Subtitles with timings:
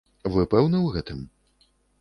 [0.35, 1.19] Вы пэўны ў гэтым?